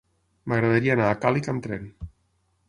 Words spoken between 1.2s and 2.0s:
Càlig amb tren.